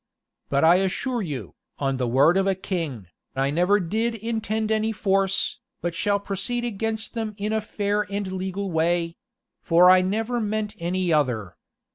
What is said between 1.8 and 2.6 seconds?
the word of a